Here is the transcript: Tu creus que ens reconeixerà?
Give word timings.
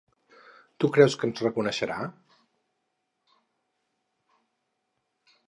Tu 0.83 0.89
creus 0.95 1.17
que 1.23 1.29
ens 1.31 1.41
reconeixerà? 1.45 1.99